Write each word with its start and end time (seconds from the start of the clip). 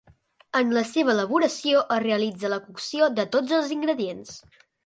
En 0.59 0.71
la 0.77 0.81
seva 0.91 1.13
elaboració 1.15 1.83
es 1.97 2.03
realitza 2.05 2.53
la 2.55 2.61
cocció 2.65 3.13
de 3.21 3.29
tots 3.37 3.57
els 3.59 3.79
ingredients. 3.81 4.37